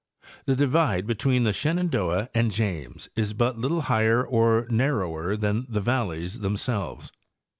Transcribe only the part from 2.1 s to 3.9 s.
and James is but little